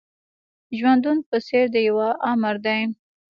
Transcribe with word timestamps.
ژوندون 0.77 1.17
په 1.29 1.37
څېر 1.47 1.65
د 1.73 1.75
يوه 1.87 2.09
آمر 2.31 2.55
دی. 2.65 2.81